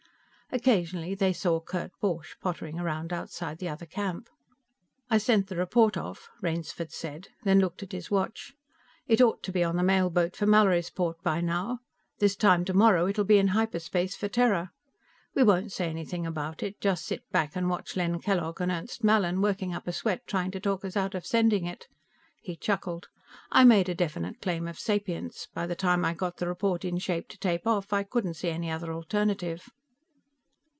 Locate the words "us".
20.83-20.97